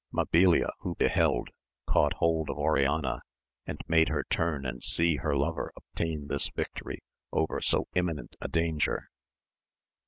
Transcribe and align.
Mabilia, 0.11 0.71
who 0.79 0.95
beheld, 0.95 1.49
caught 1.87 2.13
hold 2.15 2.49
of 2.49 2.57
Oriana 2.57 3.21
and 3.67 3.79
made 3.87 4.09
her 4.09 4.23
turn 4.31 4.65
and 4.65 4.83
see 4.83 5.17
her 5.17 5.37
lover 5.37 5.71
obtain 5.77 6.25
this 6.27 6.49
victory 6.49 7.03
over 7.31 7.61
so 7.61 7.87
imminent 7.93 8.35
a 8.41 8.47
danger. 8.47 9.11